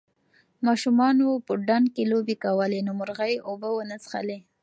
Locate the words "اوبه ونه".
3.47-3.95